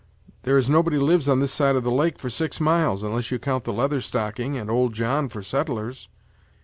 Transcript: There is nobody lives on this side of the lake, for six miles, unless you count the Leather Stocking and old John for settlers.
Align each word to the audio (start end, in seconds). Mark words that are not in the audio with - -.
There 0.41 0.57
is 0.57 0.67
nobody 0.67 0.97
lives 0.97 1.29
on 1.29 1.41
this 1.41 1.51
side 1.51 1.75
of 1.75 1.83
the 1.83 1.91
lake, 1.91 2.17
for 2.17 2.27
six 2.27 2.59
miles, 2.59 3.03
unless 3.03 3.29
you 3.29 3.37
count 3.37 3.65
the 3.65 3.71
Leather 3.71 4.01
Stocking 4.01 4.57
and 4.57 4.67
old 4.67 4.93
John 4.93 5.29
for 5.29 5.43
settlers. 5.43 6.07